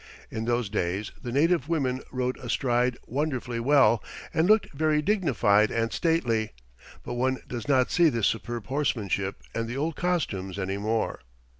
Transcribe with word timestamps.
In 0.31 0.45
those 0.45 0.67
days 0.67 1.11
the 1.21 1.31
native 1.31 1.69
women 1.69 2.01
rode 2.11 2.35
astride 2.39 2.97
wonderfully 3.05 3.59
well 3.59 4.03
and 4.33 4.47
looked 4.49 4.73
very 4.73 4.99
dignified 4.99 5.69
and 5.69 5.93
stately, 5.93 6.53
but 7.03 7.13
one 7.13 7.37
does 7.47 7.67
not 7.67 7.91
see 7.91 8.09
this 8.09 8.25
superb 8.25 8.65
horsemanship 8.65 9.43
and 9.53 9.67
the 9.67 9.77
old 9.77 9.95
costumes 9.95 10.57
any 10.57 10.79
more. 10.79 11.19